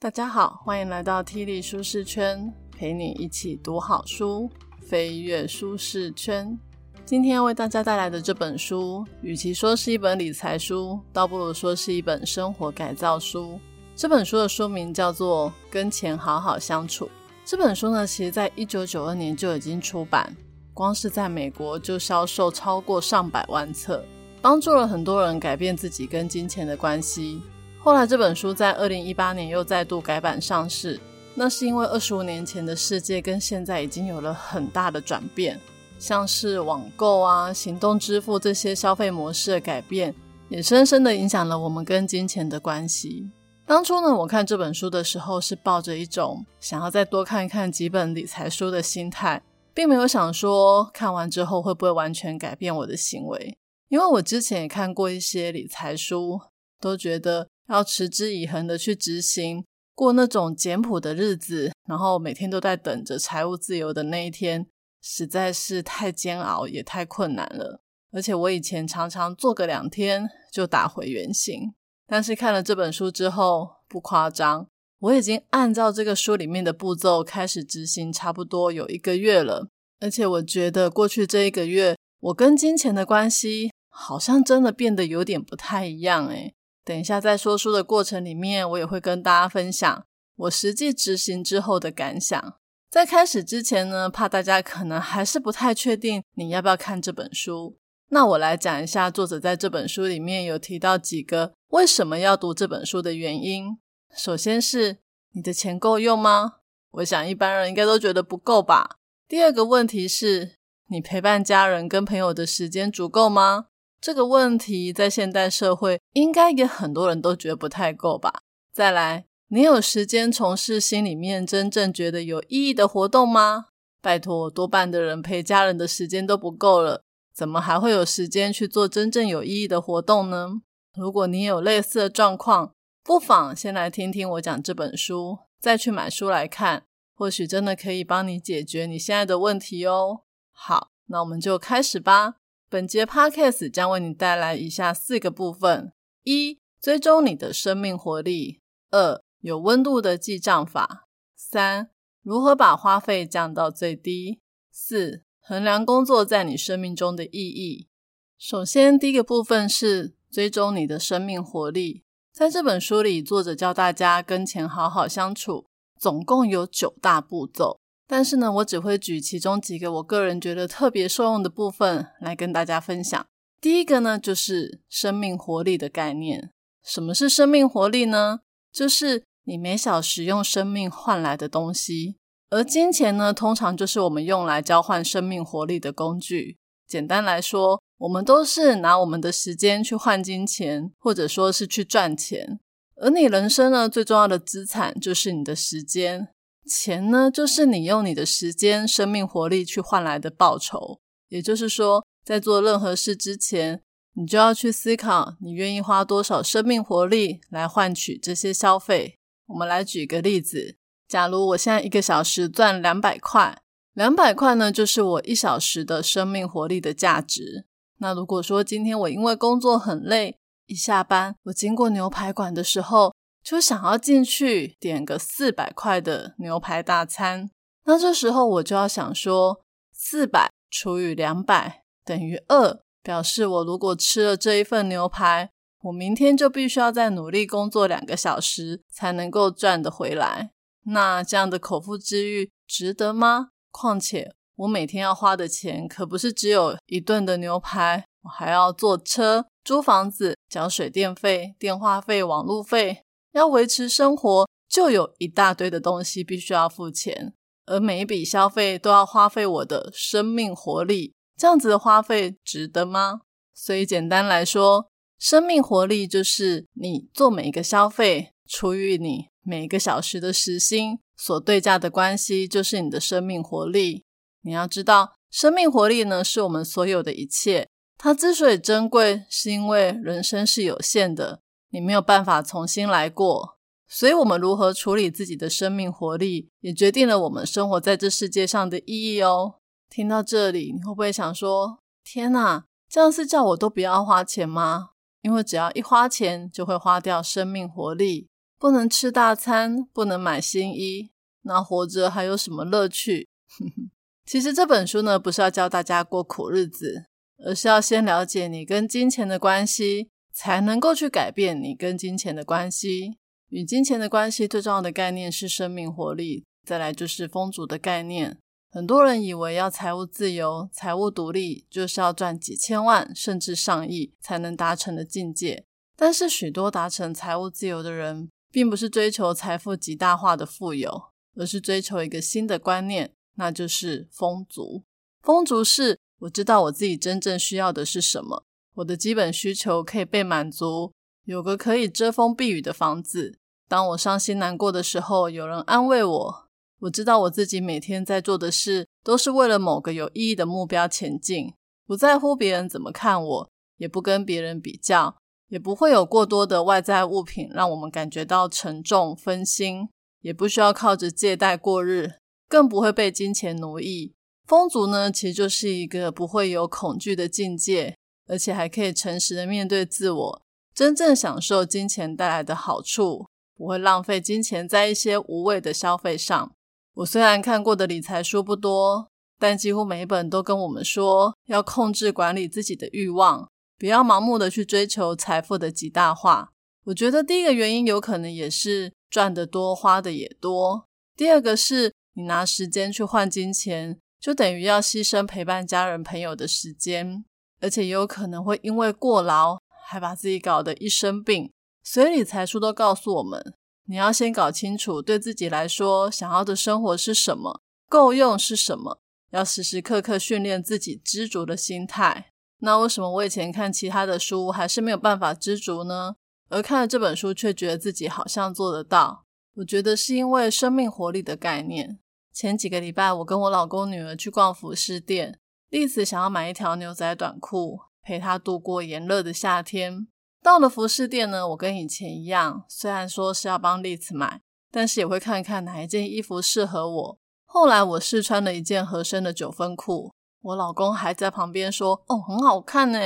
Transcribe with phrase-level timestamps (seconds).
[0.00, 4.48] 大家好，欢迎来到 T 力舒适圈，陪你一起读好书，
[4.80, 6.56] 飞跃舒适圈。
[7.04, 13.58] 今天为大家带来的这本书，与其说是一本理财书，倒不如说是一本生活改造书。
[13.96, 17.06] 这本书的书名叫做《跟钱好好相处》。
[17.44, 20.32] 这本书呢，其实在一九九二年就已经出版，
[20.72, 24.04] 光是在美国就销售超过上百万册，
[24.40, 27.42] 帮助了很多人改变自己跟金钱的关系。
[27.88, 31.00] 后来这本书在二零一八年又再度改版上市，
[31.34, 35.58] 那是因为二十五年前的世界跟现在已经有了很大的转变，
[35.98, 40.14] 像是网购啊、行动支付这些消费模式的改变，
[40.50, 43.30] 也深深的影响了我们跟金钱的关系。
[43.64, 49.42] 当初呢，我看这本书的时候是抱着一种想要再多看看几本理财书的心态，
[49.72, 53.56] 并没有想说看完之后会不会完全改变我的行为。
[53.88, 56.38] 因为我之前也看过一些理财书，
[56.78, 59.64] 都觉得要持之以恒的去执行，
[59.94, 64.66] 过那种简朴的日子，然后每天都在等着财务自由的那一天，
[65.02, 67.82] 实在是太煎熬也太困难了。
[68.10, 71.74] 而且我以前常常做个两天就打回原形。
[72.06, 74.66] 但是看了这本书之后，不夸张，
[75.00, 79.68] 我已经按照这个书里面的步骤开始执行，差不多有一个月了。
[80.00, 86.28] 而且我觉得过去这一个月，我跟金钱的关系好像真的变得有点不太一样。
[86.28, 86.54] 诶
[86.88, 92.54] 等一下在说书的过程里面，我也会跟大家分享我实际执行之后的感想。
[92.90, 97.76] 在开始之前呢，怕大家可能还是不太确定你要不要看这本书。
[98.08, 103.76] 那我来讲一下，作者在这本书里面有提到几个为什么要读这本书的原因。
[104.16, 104.96] 首先是
[105.34, 106.54] 你的钱够用吗？
[106.92, 108.96] 我想一般人应该都觉得不够吧。
[109.28, 110.52] 第二个问题是
[110.86, 113.66] 你陪伴家人跟朋友的时间足够吗？
[114.00, 118.42] 这个问题在现代社会应该也很多人都觉得不太够吧。
[118.72, 123.66] 再来，你有时间从事心里面真正觉得有意义的活动吗？
[124.00, 127.02] 拜托，多半的人陪家人的时间都不够了。
[127.34, 130.60] 怎么还会有时间去做真正有意义的活动呢？
[130.96, 132.72] 如果你有类似的状况，
[133.04, 140.22] 不妨先来听听我讲这本书，再去买书来看，或许真的可以帮你解决你现在的问题哦。
[140.52, 142.37] 好，那我们就开始吧。
[142.70, 145.92] 本节 podcast 将为你带来以下四个部分：
[146.24, 151.90] 一、追踪你的生命活力；二、有温度的记账法；三、
[152.22, 154.40] 如何把花费降到最低；
[154.70, 155.24] 四。
[155.40, 157.88] 衡量工作在你生命中的意义。
[158.36, 162.04] 首先，第一个部分是追踪你的生命活力。
[162.30, 165.64] 在这本书里，作者教大家跟钱好好相处，
[165.98, 167.80] 总共有九大步骤。
[168.08, 173.26] 但是呢，我只会举其中几个我个人觉得特别受用的部分来跟大家分享。
[173.60, 176.50] 第一个呢，就是生命活力的概念。
[176.82, 178.40] 什么是生命活力呢？
[178.72, 182.16] 就是你每小时用生命换来的东西。
[182.50, 186.56] 而金钱呢，通常就是我们用来交换生命活力的工具。
[186.86, 192.58] 简单来说，我们都是拿我们的时间去换金钱，或者说是去赚钱。
[192.96, 196.28] 而你人生呢，最重要的资产就是你的时间，
[196.68, 201.00] 钱呢，就是你用你的时间、生命活力去换来的报酬。
[201.28, 203.82] 也就是说，在做任何事之前，
[204.14, 209.16] 你就要去思考，你愿意花多少生命活力来换取这些消费。
[209.46, 210.76] 我们来举个例子。
[211.08, 213.62] 假如我现在一个小时赚两百块，
[213.94, 217.64] 两百块呢，就是我一小时的生命活力的价值。
[217.98, 220.36] 那如果说今天我因为工作很累，
[220.66, 223.14] 一下班我经过牛排馆的时候，
[223.48, 227.48] 就想要进去点个四百块的牛排大餐，
[227.86, 235.48] 那这时候我就要想说，四百除以两百等于二，表示我如果吃了这一份牛排，
[235.84, 240.50] 我明天就必须要再努力工作两个小时才能够赚得回来。
[240.84, 243.48] 那这样的口腹之欲值得吗？
[243.70, 253.04] 况且我每天要花的钱可不是只有一顿的牛排，我还要坐车、租房子、缴水电费、电话费、网路费，
[253.38, 257.32] 要维持生活就有一大堆的东西必须要付钱，
[257.66, 263.20] 而每一笔消费都要花费我的生命活力，这样子的花费值得吗？
[263.54, 269.28] 所以简单来说，生命活力就是你做每一个消费除以你。
[269.44, 274.04] 每一个小时的时薪所对价的关系，就是你的生命活力。
[274.42, 277.66] 你要知道，生命活力呢，是我们所有的一切。
[277.96, 283.58] 它之所以珍贵，是因为人生是有限的，你没有办法重新来过。
[283.86, 289.54] 所以，我们如何处理自己的生命活力，也决定了我们生活在这世界上的意义哦。
[289.88, 294.90] 听到这里，你会不会想说：“天哪，这样是叫我都不要花钱吗？”
[295.22, 298.28] 因为只要一花钱，就会花掉生命活力。
[298.58, 301.10] 不能吃大餐，不能买新衣，
[301.42, 303.28] 那活着还有什么乐趣？
[304.26, 307.06] 其实这本书呢，不是要教大家过苦日子，
[307.44, 313.18] 而是要先了解你跟金钱的关系，才能够去改变你跟金钱的关系。
[313.48, 318.38] 与金钱的关系最重要的概念是生命活力，再来就是丰足的概念。
[318.70, 325.64] 很多人以为要财务自由、财务独立，就是要赚几千万甚至上亿才能达成的境界。
[325.96, 333.10] 但是许多达成财务自由的人，并不是追求财富极大化的富有，而是追求一个新的观念。
[333.34, 334.84] 那就是丰足。
[335.20, 338.44] 丰足是我知道我自己真正需要的是什么，
[338.78, 340.92] 我的基本需求可以被满足，
[341.24, 343.36] 有个可以遮风避雨的房子。
[343.68, 346.48] 当我伤心难过的时候，有人安慰我。
[346.82, 351.52] 我知道我自己每天在做的事都是为了某个有意义的目标前进，
[351.86, 355.16] 不在乎别人怎么看我，也不跟别人比较，
[355.48, 359.88] 也不会有过多的外在物品让我们感觉到沉重分心，
[360.20, 362.12] 也不需要靠着借贷过日。
[362.48, 364.14] 更不会被金钱奴役。
[364.46, 367.97] 风足呢，其实就是一个不会有恐惧的境界，
[368.28, 370.42] 而且还可以诚实的面对自我，
[370.74, 373.26] 真正享受金钱带来的好处，
[373.56, 376.52] 不会浪费金钱在一些无谓的消费上。
[376.94, 379.08] 我虽然看过的理财书不多，
[379.38, 383.48] 但几乎每一本都跟我们说，要控制管理自己的欲望，
[383.78, 386.50] 不要盲目的去追求财富的极大化。
[386.84, 390.86] 我觉得第一个原因有可能也是赚得多，花的也多。
[391.16, 391.92] 第二个是。
[392.14, 397.24] 你拿时间去换金钱，就等于要牺牲陪伴家人朋友的时间，
[397.60, 401.50] 而且也有可能会因为过劳，还把自己搞得一身病。
[401.82, 403.54] 所以理财书都告诉我们，
[403.86, 409.00] 你要先搞清楚对自己来说想要的生活是什么，够用是什么，
[409.30, 412.32] 要时时刻刻训练自己知足的心态。
[412.60, 416.16] 那为什么我以前看其他的书还是没有办法知足呢？
[416.50, 419.24] 而看了这本书，却觉得自己好像做得到？
[419.56, 421.98] 我觉得是因为生命活力的概念。
[422.32, 425.38] 前几个礼拜，我跟我老公女儿去逛服饰店，
[425.70, 430.08] 丽子想要买一条牛仔短裤，陪她度过炎热的夏天。
[430.42, 437.18] 到了服饰店呢，我跟以前一样，虽然说是要帮丽子买，但是也会看看哪一件衣服适合我。
[437.44, 442.98] 后来我试穿了一件合身的九分裤，我老公还在旁边说：“哦，很好看呢，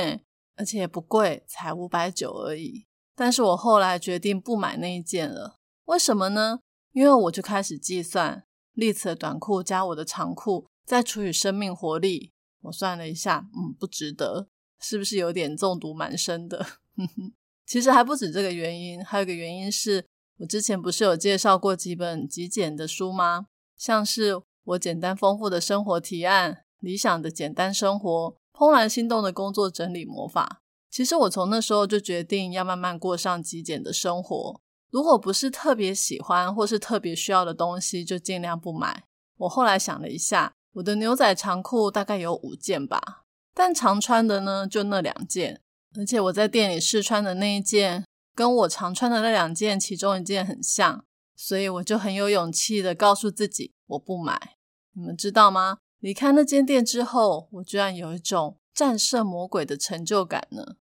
[0.55, 6.59] 而且也不贵，才五百九而已。”但是我后来决定不买那一件了，为什么呢？
[6.93, 8.45] 因为我就开始计算。
[8.73, 12.32] 丽子的短裤加我的长裤，再除以生命活力，
[12.63, 14.47] 我算了一下，嗯，不值得，
[14.81, 16.65] 是不是有点中毒蛮深的？
[17.65, 20.05] 其实还不止这个原因，还有个原因是
[20.39, 23.47] 我之前不是有介绍过几本极简的书吗？
[23.77, 30.61] 像是我简单丰富的生活提案、理想的简单生活、怦然心动的工作整理魔法。
[30.89, 34.61] 其实我从那时候就决定要慢慢过上极简的生活。
[34.91, 39.05] 如果不是特别喜欢或是特别需要的东西，就尽量不买。
[39.37, 43.23] 我后来想了一下，我的牛仔长裤大概有五件吧，
[43.53, 45.61] 但常穿的呢就那两件，
[45.97, 48.03] 而且我在店里试穿的那一件，
[48.35, 51.05] 跟我常穿的那两件其中一件很像，
[51.35, 54.57] 所以我就很有勇气的告诉自己我不买。
[54.95, 55.77] 你们知道吗？
[55.99, 60.75] 离开那间店之后，我居然有一种战胜魔鬼的成就感呢。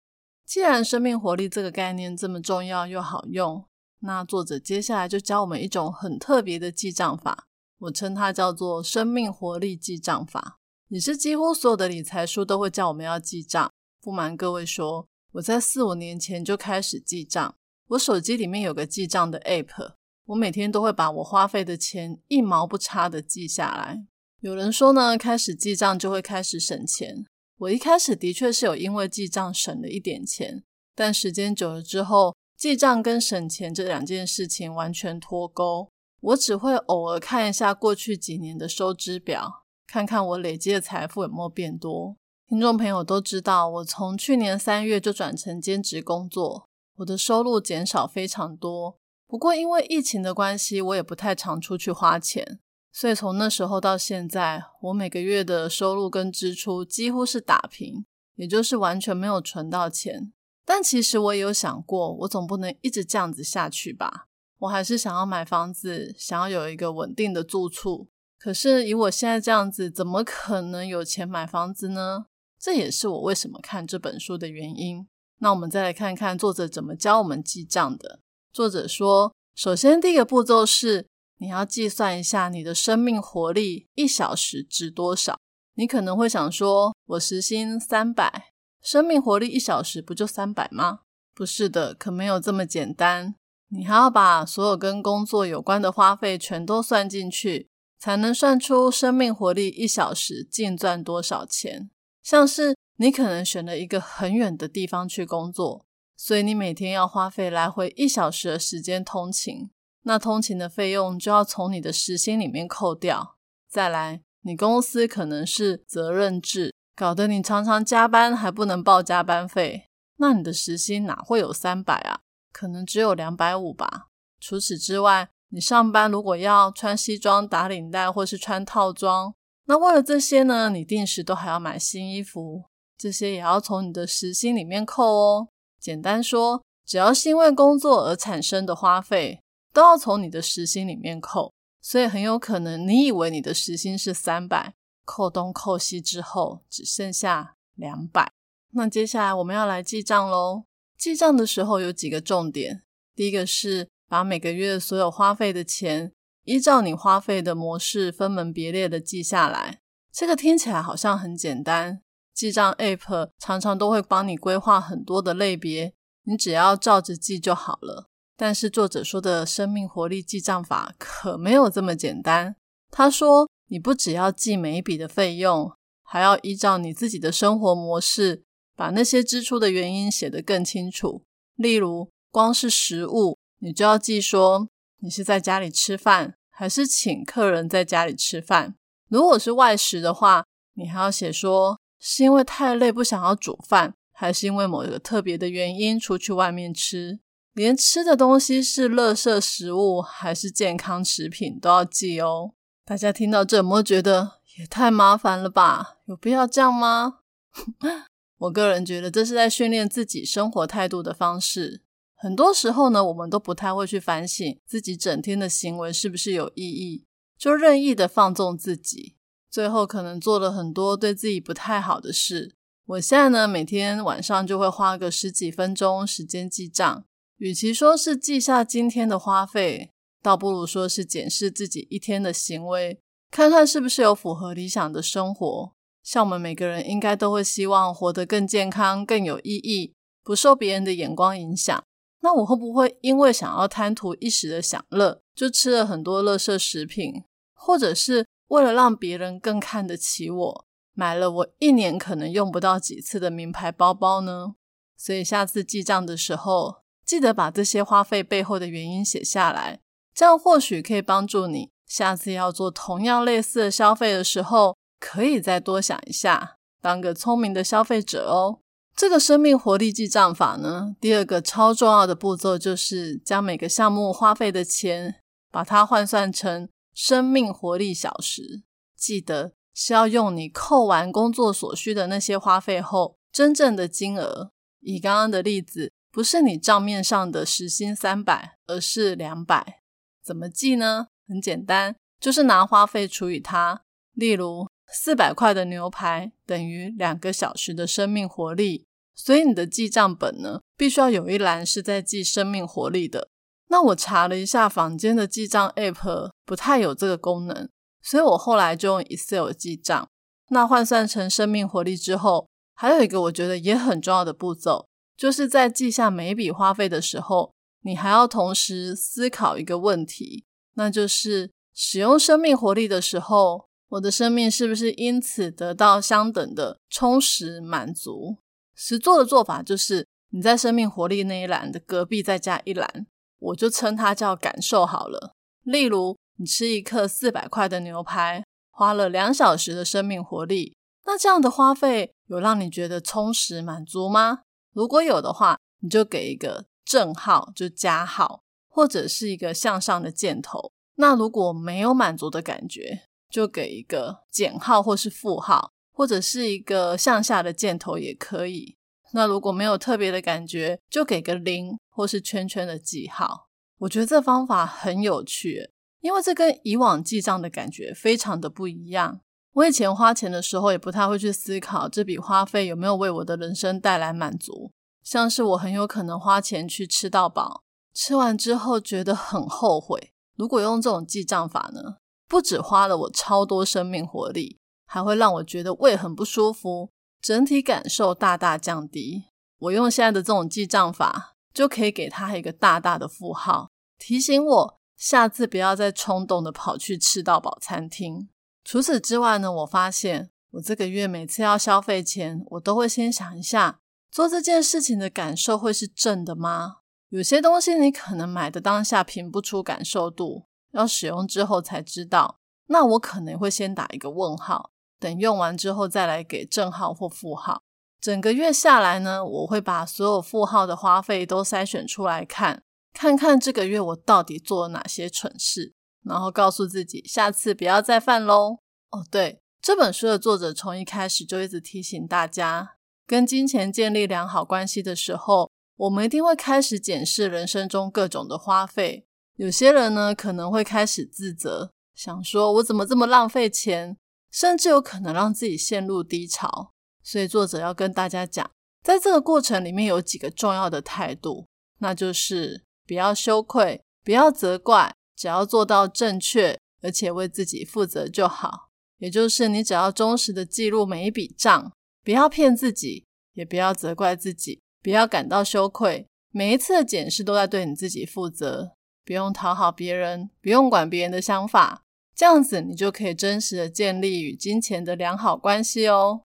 [0.46, 3.64] 既然生命活力这个概念这么重要又好用。
[4.00, 7.47] 那作者接下来就教我们一种很特别的记账法，
[7.78, 10.58] 我称它叫做生命活力记账法。
[10.88, 13.70] 也是几乎所有的理财书都会叫我们要记账。
[14.00, 17.54] 不瞒各位说，我在四五年前就开始记账。
[17.88, 19.92] 我手机里面有个记账的 App，
[20.26, 24.06] 我每天都会把我花费的钱一毛不差的记下来。
[24.40, 27.26] 有人说呢，开始记账就会开始省钱。
[27.58, 30.62] 我一开始的确是有因为记账省了一点钱，
[30.94, 32.34] 但时间久了之后。
[32.56, 35.88] 记账跟省钱这两件事情完全脱钩。
[36.20, 42.16] 我只会偶尔看一下过去几年的收支表，看看我累积的财富有没有变多。
[42.48, 48.98] 听众朋友都知道，我从去年三月就转成兼职工作，我的收入减少非常多。
[49.26, 52.58] 不过因为疫情的关系，我也不太常出去花钱，
[52.90, 58.06] 所以从那时候到现在，我每个月的收入跟支出几乎是打平，
[58.36, 60.32] 也就是完全没有存到钱。
[60.64, 64.27] 但其实我也有想过，我总不能一直这样子下去吧？
[64.58, 68.08] 我还是想要买房子，想要有一个稳定的住处。
[68.38, 72.26] 可是以我现在这样子，怎么可能有钱买房子呢？
[72.58, 75.06] 这也是我为什么看这本书的原因。
[75.38, 78.20] 那我们再来看看作者怎么教我们记账的。
[78.52, 81.06] 作者说，首先第一个步骤是
[81.38, 85.38] 你要计算一下你的生命活力一小时值多少。
[85.74, 88.52] 你可能会想说，我时薪三百。
[88.82, 91.00] 生命活力一小时不就三百吗？
[91.34, 93.36] 不是的，可没有这么简单。
[93.70, 101.90] 你还要把所有跟工作有关的花费全都算进去，才能算出生命活力一小时净赚多少钱。
[102.22, 105.84] 像是你可能选了一个很远的地方去工作，
[106.16, 109.70] 所以你每天要花费来回一小时的时间通勤，
[110.02, 113.36] 那通勤的费用就要从你的时薪里面扣掉。
[113.70, 122.20] 再来，你公司可能是责任制，搞得你常常加班还不能报加班费，那你的时薪哪会有三百啊？
[122.58, 124.08] 可能只有两百五吧。
[124.40, 129.32] 除此之外，你上班如果要穿西装打领带，或是穿套装。
[129.66, 132.64] 那为了这些呢，你定时都还要买新衣服，
[132.96, 135.48] 这些也要从你的时薪里面扣哦。
[135.78, 139.40] 简单说，只要是因为工作而产生的花费，
[139.72, 141.52] 都要从你的时薪里面扣。
[141.80, 144.74] 所以很有可能，你以为你的时薪是三百，
[145.04, 148.32] 扣东扣西之后只剩下两百。
[148.72, 150.64] 那接下来我们要来记账喽。
[150.98, 152.82] 记账的时候有几个重点，
[153.14, 156.12] 第一个是把每个月所有花费的钱。
[156.44, 162.00] 依照你花费的模式分门别类的记下来，这个听起来好像很简单。
[162.34, 165.92] 记账 App 常常都会帮你规划很多的类别，
[166.24, 168.08] 你只要照着记就好了。
[168.34, 172.56] 但是作者说的生命活力记账法可没有这么简单。
[172.90, 175.70] 他说，你不只要记每一笔的费用，
[176.02, 178.44] 还要依照你自己的生活模式，
[178.78, 181.24] 把那些支出的原因写得更清楚。
[181.56, 184.68] 例如，光是食物，你就要记说
[185.00, 186.36] 你是在家里吃饭。
[186.50, 188.74] 还是请客人在家里吃饭。
[189.08, 190.44] 如果是外食的话，
[190.74, 197.20] 你还要写说是因为太累不想要煮饭，还是因为某一个特别的原因出去外面吃。
[197.52, 202.50] 连吃的东西是垃圾食物还是健康食品都要记哦。
[202.84, 205.98] 大家听到这，有没有觉得也太麻烦了吧？
[206.06, 207.20] 有必要这样吗？
[208.38, 211.82] 我个人觉得这是在训练自己生活态度的方式。
[212.14, 217.04] 很多时候呢，我们都不太会去反省自己整天的行为是不是有意义，
[217.38, 219.16] 就任意的放纵自己，
[219.50, 222.56] 最后可能做了很多对自己不太好的事。
[222.86, 227.04] 我现在呢，每天晚上就会花个十几分钟时间记账，
[227.36, 229.92] 与其说是记下今天的花费，
[230.22, 235.74] 倒不如说是检视自己一天的行为，看看是不是有符合理想的生活。
[236.08, 239.92] 像我们每个人应该都会希望活得更健康、更有意义，
[240.24, 241.84] 不受别人的眼光影响。
[242.22, 254.54] 那我会不会因为想要贪图一时的享乐，就吃了很多垃圾食品，或者是为了让别人更看得起我，买了我一年可能用不到几次的名牌包包呢？
[254.96, 259.80] 所以下次记账的时候，记得把这些花费背后的原因写下来，
[260.14, 268.60] 这样或许可以帮助你下次要做同样类似的消费的时候，可以再多想一下，当个聪明的消费者哦。
[268.96, 275.20] 这个生命活力记账法呢，第二个超重要的步骤就是将每个项目花费的钱，
[275.52, 278.64] 把它换算成生命活力小时。
[278.96, 284.50] 记得是要用你扣完工作所需的那些花费后，真正的金额。
[284.80, 289.82] 以刚刚的例子，不是你账面上的时薪三百，而是两百。
[290.24, 291.06] 怎么记呢？
[291.28, 293.82] 很简单，就是拿花费除以它。
[294.14, 298.86] 例如，四百块的牛排等于两个小时的生命活力。
[299.14, 303.28] 所以你的记账本呢，必须要有一栏是在记生命活力的。
[303.66, 307.68] 那我查了一下坊间的记账 App，不太有这个功能，
[308.00, 310.08] 所以我后来就用 Excel 记账。
[310.50, 317.52] 那换算成生命活力之后，还有一个我觉得也很重要的步骤，就是在记下每笔花费的时候，
[317.82, 328.36] 你还要同时思考一个问题，那就是使用生命活力的时候，我的生命是不是因此得到相等的充实满足？
[328.74, 333.06] 实做的做法就是，你在生命活力那一栏的隔壁再加一栏，
[333.38, 335.34] 我就称它叫感受好了。
[335.62, 340.76] 例如，你吃一克四百块的牛排，花了两小时的生命活力，
[341.06, 344.40] 那这样的花费有让你觉得充实满足吗？
[344.74, 350.70] 如果有的话，你就给一个正号，就加号，或者是一个向上的箭头。
[350.96, 355.72] 那如果没有满足的感觉，就给一个减号或是负号。
[355.90, 358.76] 或者是一个向下的箭头也可以。
[359.12, 363.48] 那如果没有特别的感觉，就给个零或是圈圈的记号。
[363.78, 369.22] 我觉得这方法很有趣，因为这跟以往记账的感觉非常的不一样。
[369.54, 374.70] 我以前花钱的时候也不太会去思考这笔花费有没有为我的人生带来满足。
[375.02, 380.12] 像是我很有可能花钱去吃到饱，吃完之后觉得很后悔。
[380.36, 381.96] 如果用这种记账法呢，
[382.28, 384.58] 不止花了我超多生命活力。
[384.90, 386.88] 还会让我觉得胃很不舒服，
[387.20, 389.24] 整体感受大大降低。
[389.58, 393.68] 我用现在的这种记账法，就可以给他一个大大的负号，
[393.98, 398.30] 提醒我下次不要再冲动的跑去吃到饱餐厅。
[398.64, 403.80] 除此之外呢，我发现我这个月每次要消费前，我都会先想一下，
[404.10, 406.76] 做这件事情的感受会是正的吗？
[407.10, 412.38] 有些东西你可能买的当下评不出感受度，要使用之后才知道。
[412.66, 417.62] 那我可能会先打一个问号，等用完之后再来给正号或负号。
[418.00, 428.58] 整个月下来呢，我会把所有负号的花费都筛选出来看，看看这个月我到底做了哪些蠢事，然后告诉自己下次不要再犯喽。
[428.90, 435.50] 哦，对，这本书的作者从一开始就一直提醒大家，跟金钱建立良好关系的时候。
[435.78, 439.06] 我们一定会开始检视人生中各种的花费。
[439.38, 443.96] 有些人呢，可能会开始自责，想说我怎么这么浪费钱，
[444.32, 446.72] 甚至有可能让自己陷入低潮。
[447.04, 448.50] 所以作者要跟大家讲，
[448.82, 451.46] 在这个过程里面有几个重要的态度，
[451.78, 458.70] 那就是不要羞愧，不要责怪，只要做到正确，而且为自己负责就好。
[458.98, 464.60] 也就是你只要忠实的记录每一笔账，不要骗自己，也不要责怪自己。
[464.82, 468.72] 不要感到羞愧，每一次的检视都在对你自己负责，
[469.08, 471.80] 不用讨好别人，不用管别人的想法，
[472.14, 476.20] 这样子你就可以真实的建立与金钱的良好关系哦。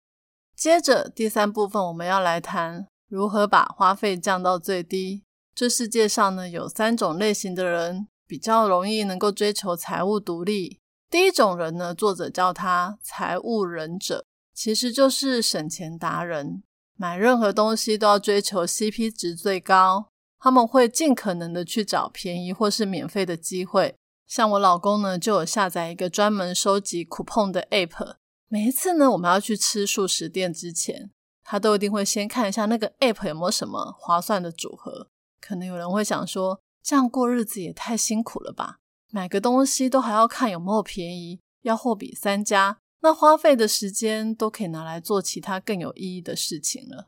[0.53, 5.23] 接着第三部分，我们要来谈如何把花费降到最低。
[5.55, 10.81] 这世界上呢，有三种类型的人比较容易能够追求财务独立。
[11.09, 16.61] 第一种人呢，作者叫他财务忍者，其实就是省钱达人。
[16.97, 20.09] 买任何东西都要追求 CP 值最高，
[20.43, 23.95] 他们会尽可能的去找便宜或是免费的机会。
[24.27, 28.17] 像我老公呢，就有下载一个专门收集 coupon 的 app。
[28.50, 31.12] 每一次呢，我们要去吃素食店之前，
[31.43, 35.07] 他都一定会先看一下那个 app 有没有什么划算的组合。
[35.39, 38.79] 可能有人会想说，这样过日子也太辛苦了吧？
[39.12, 42.79] 买个东西都还要看有没有便宜，要货比三家。
[43.00, 47.08] 那花费的时间都可以拿来做其他更有意义的事情了。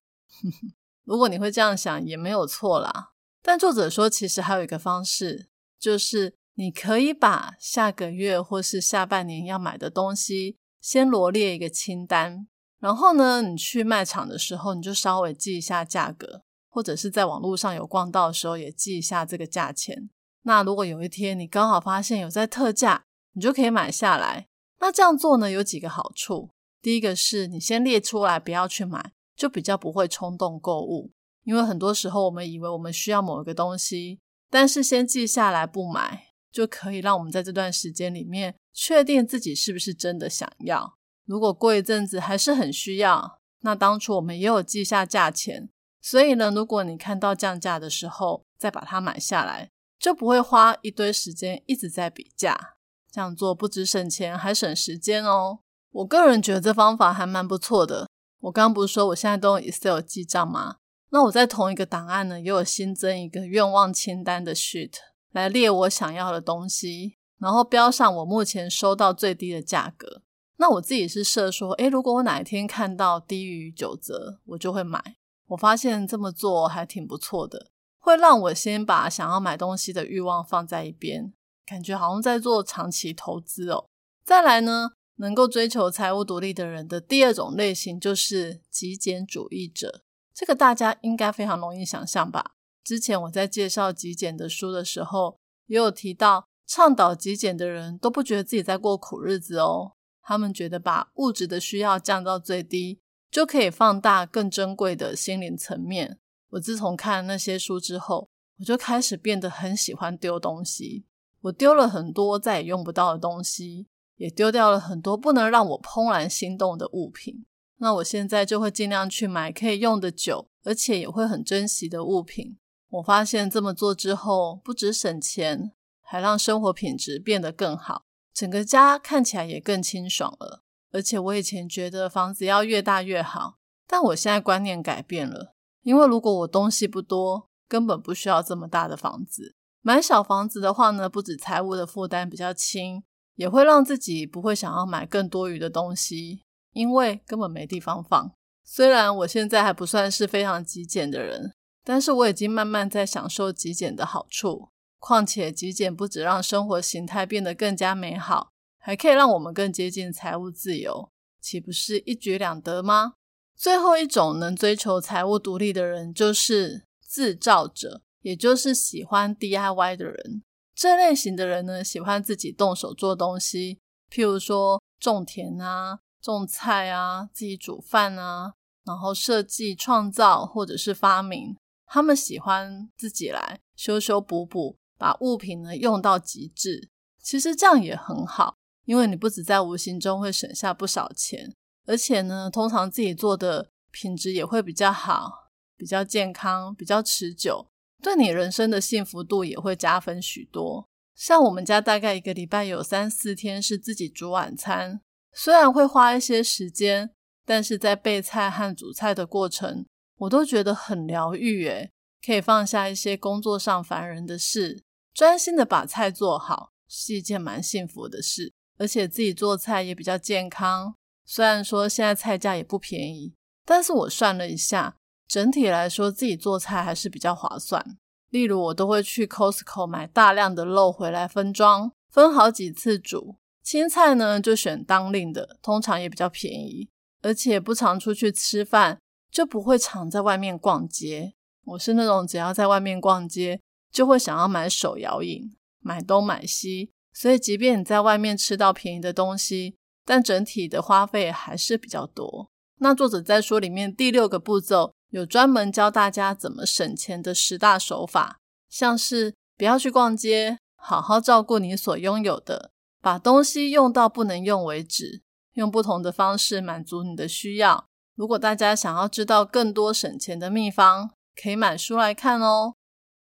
[1.04, 3.12] 如果你会这样想，也没有错啦。
[3.48, 12.48] 但作者说，其实还有一个方式，就是你可以把下个月或是下半年要买的东西先罗列一个清单，
[12.80, 20.10] 然后呢，你去卖场的时候，你就稍微记一下价格，或者是在网络上有逛到的时候，也记一下这个价钱。
[20.42, 24.48] 那如果有一天你刚好发现有在特价，你就可以买下来。
[24.80, 26.50] 那这样做呢，有几个好处。
[26.82, 31.12] 第一个是你先列出来，不要去买，就比较不会冲动购物。
[31.46, 40.98] 因为很多时候我们以为我们需要某一个东西，但是先记下来不买，就可以让我们在这段时间里面确定自己是不是真的想要。
[41.26, 45.70] 如果过一阵子还是很需要，那当初我们也有记下价钱，
[46.02, 52.76] 所以呢，如果你看到降价的时候再把它买下来，就不会花一堆时间一直在比价。
[53.12, 55.60] 这样做不止省钱，还省时间哦。
[55.92, 58.10] 我个人觉得这方法还蛮不错的。
[58.42, 60.78] 我刚刚不是说我现在都用 Excel 记账吗？
[61.16, 64.92] 那我在同一个档案呢，也有新增一个愿望清单的 sheet
[65.32, 70.24] 来列我想要的东西，然后标上我目前收到最低的价格。
[70.58, 75.02] 那我自己是设说，诶，如果我哪一天看到低于九折，我就会买。
[75.48, 81.32] 我发现这么做还挺不错的，会让我先把想要买东西的欲望放在一边。
[81.66, 83.86] 感觉好像在做长期投资哦。
[84.26, 90.02] 再来呢，能够追求财务独立的人的第二种类型就是极简主义者。
[90.36, 92.56] 这个大家应该非常容易想象吧？
[92.84, 99.94] 之前我在介绍极简的书的时候，也有提到，倡导极简的人都不觉得自己在过苦日子哦。
[100.22, 103.00] 他们觉得把物质的需要降到最低，
[103.32, 106.20] 就可以放大更珍贵的心灵层面。
[106.50, 108.28] 我自从看了那些书之后，
[108.60, 111.06] 我就开始变得很喜欢丢东西。
[111.42, 117.46] 我丢了很多再也用不到的东西，也丢掉了很多不能让我怦然心动的物品。
[117.78, 122.58] 那我现在就会尽量去买可以用的久，而且也会很珍惜的物品。
[122.90, 130.62] 我发现这么做之后，不止省钱，还让生活品质变得更好，整个家看起来也更清爽了。
[130.92, 139.56] 而且我以前觉得房子要越大越好，但我现在观念改变了，因为如果我东西不多，根本不需要这么大的房子。
[139.82, 143.04] 买小房子的话呢，不止财务的负担比较轻，
[143.36, 146.42] 也会让自己不会想要买更多余的东西，
[146.76, 148.32] 因为根本没地方放。
[148.64, 154.70] 虽然我现在还不算是非常极简的人，但是我已经慢慢在享受极简的好处。
[155.00, 161.10] 况且极简不止让生活形态变得更加美好，还可以让我们更接近财务自由，
[161.42, 163.14] 岂不是一举两得吗？
[163.56, 168.02] 最后一种能追求财务独立的人，就是自造者。
[168.22, 170.42] 也就是喜欢 DIY 的人。
[170.74, 173.78] 这类型的人呢，喜欢自己动手做东西，
[174.12, 176.00] 譬如说种田啊、
[176.34, 181.56] 种菜啊、自己煮饭啊，然后设计创造或者是发明。
[181.86, 186.90] 他们喜欢自己来修修补补，把物品呢用到极致。
[187.22, 191.54] 其实这样也很好，因为你不止在无形中会省下不少钱，
[191.86, 197.68] 而且呢，通常自己做的品质也会比较好，比较健康，比较持久。
[198.02, 200.88] 对你人生的幸福度也会加分许多。
[201.16, 205.02] 像我们家大概一个礼拜有三四天是自己煮晚餐，
[205.38, 207.12] 虽然会花一些时间，
[207.46, 209.86] 但是在备菜和煮菜的过程，
[210.20, 211.68] 我都觉得很疗愈。
[211.68, 211.92] 诶，
[212.26, 214.82] 可以放下一些工作上烦人的事，
[215.14, 218.54] 专心的把菜做好，是一件蛮幸福的事。
[218.78, 220.96] 而且自己做菜也比较健康。
[221.26, 223.34] 虽然说现在菜价也不便宜，
[223.66, 224.96] 但是我算了一下。
[225.28, 227.98] 整体来说，自己做菜还是比较划算。
[228.30, 233.36] 例如，我都会去 Costco 买大量的肉回来分装，分好几次煮。
[233.66, 236.88] 青菜呢，就选当令的，通常也比较便宜。
[237.24, 239.00] 而且不常出去吃饭，
[239.32, 241.34] 就不会常在外面逛街。
[241.66, 243.60] 我是那种只要在外面逛街，
[243.92, 246.92] 就会想要买手摇饮，买东买西。
[247.12, 249.76] 所以，即便你在外面吃到便宜的东西，
[250.06, 252.52] 但整体的花费还是比较多。
[252.78, 254.94] 那作者在书里面第六个步骤。
[255.12, 262.72] 有专门教大家怎么省钱的十大手法，像是不要去逛街，好好照顾你所拥有的，
[263.06, 265.22] 把东西用到不能用为止，
[265.54, 267.86] 用不同的方式满足你的需要。
[268.16, 272.74] 如果大家想要知道更多省钱的秘方，可以买书来看哦。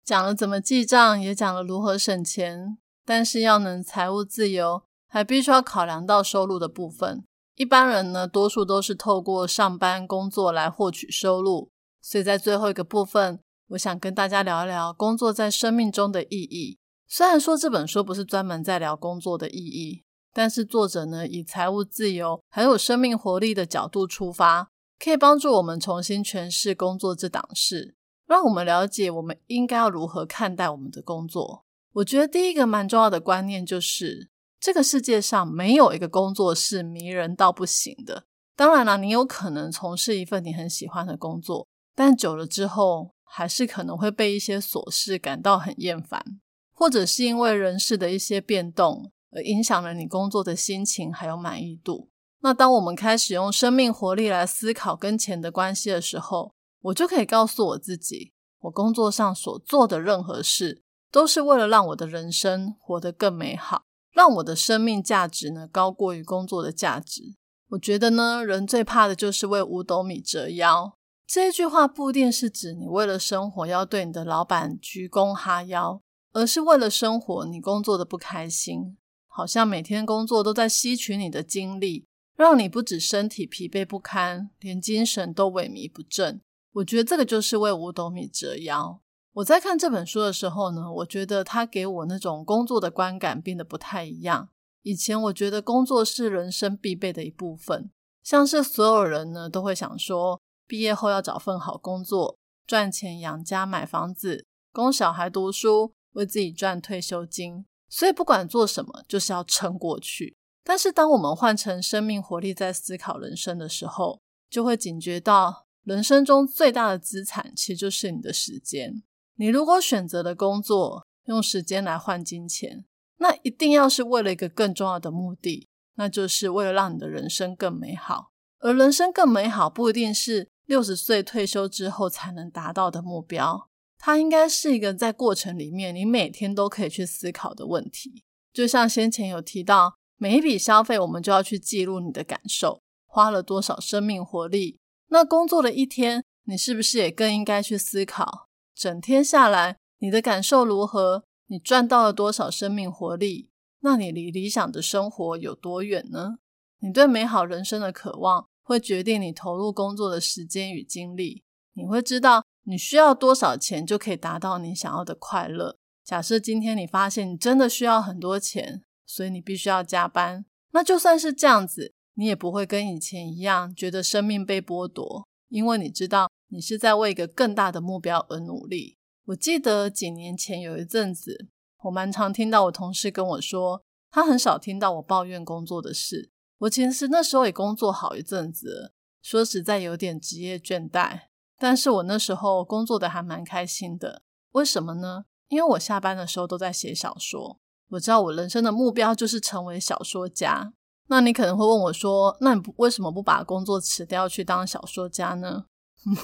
[0.03, 7.23] 讲了怎么记账，也讲了如何省钱，但是要能财务自由，还必须要考量到收入的部分。
[7.53, 11.69] 一般人呢，多数都是透过上班工作来获取收入。
[12.01, 16.79] 所以在最后一个部分，我想跟大家聊一聊工作在生命中的意义。
[17.07, 31.63] 虽然说这本书不是专门在聊工作的意义，但是作者呢以财务自由还有生命活力的角度出发，可以帮助我们重新诠释工作这档事，让我们了解我们应该要如何看待我们的工作。
[31.93, 38.25] 我觉得第一个蛮重要的观念就是，这个世界上没有一个工作是迷人到不行的。
[38.57, 41.67] 当然了，你有可能从事一份你很喜欢的工作。
[41.93, 46.41] 但久了之后，还是可能会被一些琐事感到很厌烦，
[46.75, 52.09] 或者是因为人事的一些变动而影响了你工作的心情还有满意度。
[52.41, 67.35] 那当我们开始用生命活力来思考跟钱的关系的时候，我就可以告诉我自己，我工作上所做的任何事，都是为了让我的人生活得更美好，让我的生命价值呢高过于工作的价值。
[67.69, 70.95] 我觉得呢，人最怕的就是为五斗米折腰。
[71.25, 75.99] 这一句话不一定是指你为了生活要对你的老板鞠躬哈腰，
[76.35, 86.41] 而是为了生活你工作的不开心，好像每天工作都在吸取你的精力，让你不止身体疲惫不堪，连精神都萎靡不振。
[86.73, 88.99] 我觉得这个就是为五斗米折腰。
[89.35, 94.49] 我在看这本书的时候呢，我觉得他给我那种工作的观感变得不太一样。
[94.81, 97.89] 以前我觉得工作是人生必备的一部分，
[98.21, 100.41] 像是所有人呢都会想说。
[100.67, 107.65] 毕业后要找份好工作，赚钱养家、买房子，供小孩读书，为自己赚退休金。
[107.87, 110.35] 所以不管做什么，就是要撑过去。
[110.65, 119.03] 但是当我们换成生命活力在思考人生的时候，就会警觉到，人生中最大的资产其实就是你的时间。
[119.35, 122.85] 你如果选择的工作用时间来换金钱，
[123.17, 128.31] 那一定要是为了一个更重要的目的，那就是为了让你的人生更美好。
[128.59, 130.49] 而人生更美好，不一定是。
[130.65, 138.23] 六十岁退休之后才能达到的目标，它应该是一个在过程里面你每天都可以去思考的问题。
[138.53, 144.79] 就像先前有提到，每一笔消费我们就要去记录你的感受，花了多少生命活力。
[145.07, 151.23] 那工作的一天，你是不是也更应该去思考，整天下来你的感受如何？
[151.47, 153.49] 你赚到了多少生命活力？
[153.81, 156.37] 那你离理想的生活有多远呢？
[156.79, 158.47] 你对美好人生的渴望？
[158.63, 161.43] 会决定你投入工作的时间与精力。
[161.73, 165.77] 你会知道你需要多少钱就可以达到你想要的快乐。
[166.03, 170.45] 假设今天你发现你真的需要很多钱，所以你必须要加班。
[170.71, 178.97] 那就算是这样子，你也不会跟以前一样觉得生命被剥夺，因为你知道你是在为一个更大的目标而努力。
[179.27, 181.47] 我记得几年前有一阵子，
[181.83, 186.29] 我蛮常听到我同事跟我说，他很少听到我抱怨工作的事。
[186.59, 191.21] 我其实那时候也工作好一阵子，说实在有点职业倦怠，
[191.65, 194.21] 但是我那时候工作的还蛮开心的。
[194.51, 195.25] 为什么呢？
[195.47, 197.57] 因为我下班的时候都在写小说，
[197.89, 200.73] 我知道我人生的目标就是成为小说家。
[201.07, 205.65] 那你可能会问我说：“那你不为什么不把工作辞掉去当小说家呢？”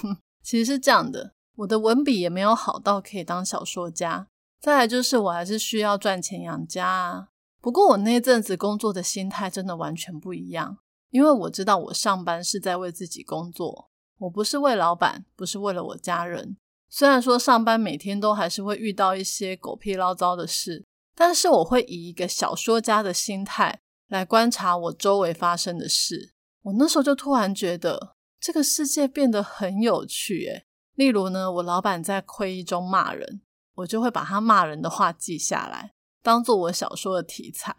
[0.44, 4.28] 其实是这样的，我的文笔也没有好到可以当小说家。
[4.60, 7.30] 再来就是我还是需要赚钱养家啊。
[7.60, 10.78] 不过我那阵子工作的心态真的完全不一样，
[11.10, 16.56] 因为我知道我上班是在为自己工作，我不是为老板，不是为了我家人。
[16.88, 23.80] 虽然说上班每天都还是会遇到一些狗屁唠糟的事，但是我会以一个小说家的心态。
[24.08, 30.44] 来观察我周围发生的事，我那时候就突然觉得这个世界变得很有趣。
[30.44, 33.40] 诶例如呢，我老板在会议中骂人，
[33.76, 37.74] 我就会把他骂人的话记下来，当做我小说的题材。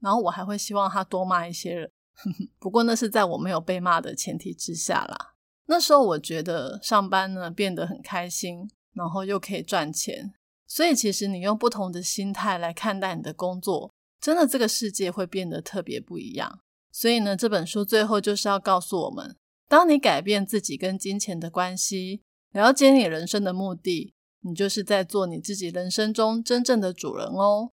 [0.00, 1.90] 然后我还会希望他多骂一些人，
[2.60, 5.34] 不过那是在我没有被骂的前提之下啦。
[5.70, 10.32] 那时候我觉得上班呢变得很开心，然后又可以赚钱，
[10.66, 13.92] 所以其实你用不同的心态来看待你的工作。
[14.20, 16.60] 真的，这个世界会变得特别不一样。
[16.90, 19.36] 所以呢，这本书最后就是要告诉我们：
[19.68, 27.70] 当你改变自己跟金钱的关系，了解你人生的目的，你就是在做你自己人生中真正的主人哦。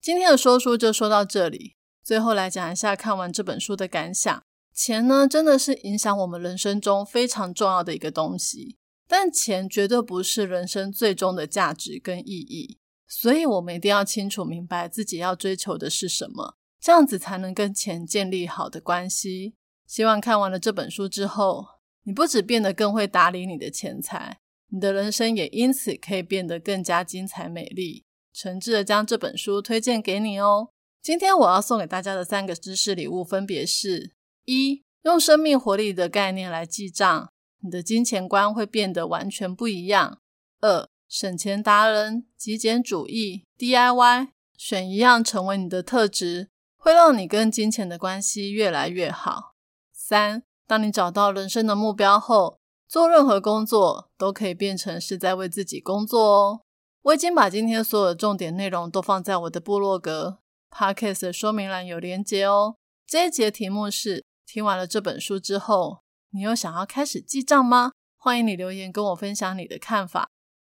[0.00, 1.74] 今天的说书就说到这里。
[2.04, 4.42] 最后来讲一下看完这本书的感想。
[4.78, 8.76] 钱呢，真的是影响我们人生中非常重要的一个东西，
[9.08, 12.78] 但钱绝对不是人生最终的价值跟意义。
[13.08, 19.56] 所以，我们一定要清楚明白自己要追求的是什么，这样子才能跟钱建立好的关系。
[19.84, 21.66] 希望看完了这本书之后，
[22.04, 24.38] 你不止变得更会打理你的钱财，
[24.68, 28.04] 你的人生也因此可以变得更加精彩美丽。
[28.32, 30.68] 诚挚的将这本书推荐给你哦。
[31.02, 34.12] 今天我要送给大家的三个知识礼物分别是：
[34.48, 37.30] 一、用生命活力的概念来记账，
[37.60, 40.18] 你的金钱观会变得完全不一样；
[40.62, 49.54] 二、省钱达人、极简主义、DIY，选一样成为你的特质，会让你跟金钱的关系越来越好。
[49.92, 52.58] 三，当你找到人生的目标后，
[52.88, 56.60] 做任何工作都可以变成是在为自己工作哦。
[57.02, 60.38] 我已经把今天所有的重点内容都放在我的部落格
[60.70, 62.76] Podcast 说明栏有连接哦。
[63.06, 65.98] 这一节题目是：听完了这本书之后，
[66.30, 67.92] 你有想要开始记账吗？
[68.16, 70.30] 欢迎你留言跟我分享你的看法。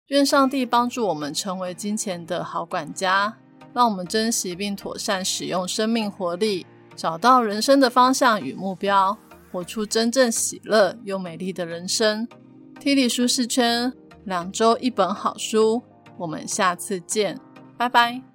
[0.09, 3.39] 愿上帝帮助我们成为金钱的好管家，
[3.73, 9.17] 让我们珍惜并妥善使用生命活力，找到人生的方向与目标，
[9.51, 12.29] 活出真正喜乐又美丽的人生。
[12.79, 13.91] T 力舒适圈，
[14.27, 15.83] 两周一本好书，
[16.19, 17.41] 我们下次见，
[17.79, 18.32] 拜拜。